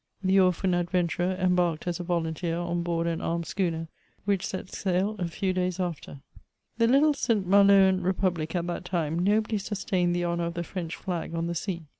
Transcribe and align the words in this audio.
The 0.23 0.39
orphan 0.39 0.73
adventurer 0.73 1.35
embarked 1.35 1.85
as 1.85 1.99
a 1.99 2.03
volunteer 2.03 2.57
on 2.57 2.81
board 2.81 3.05
an 3.05 3.21
armed 3.21 3.45
schooner, 3.45 3.87
which 4.25 4.43
set 4.47 4.71
sail 4.73 5.15
a 5.19 5.27
few 5.27 5.53
days 5.53 5.79
after. 5.79 6.21
The 6.79 6.87
little 6.87 7.13
Saint 7.13 7.47
Maloan 7.47 8.01
repubUc 8.01 8.55
at 8.55 8.65
that 8.65 8.83
time 8.83 9.19
nobly 9.19 9.59
sus 9.59 9.85
tained 9.85 10.13
the 10.13 10.25
honour 10.25 10.45
of 10.45 10.55
the 10.55 10.63
French 10.63 10.95
flag 10.95 11.35
on 11.35 11.45
the 11.45 11.53
sea. 11.53 11.83